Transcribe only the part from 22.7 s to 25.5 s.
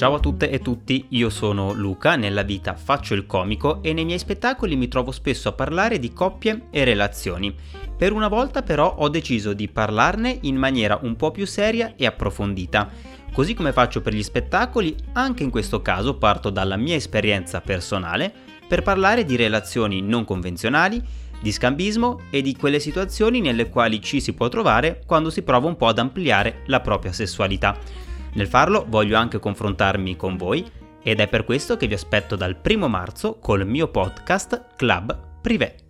situazioni nelle quali ci si può trovare quando si